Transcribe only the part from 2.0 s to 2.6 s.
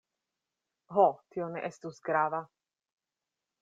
grava!